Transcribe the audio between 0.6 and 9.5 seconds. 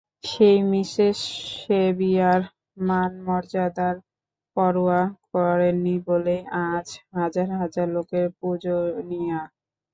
Mrs সেভিয়ার মান-মর্যাদার পরোয়া করেননি বলেই আজ হাজার হাজার লোকের পূজনীয়া।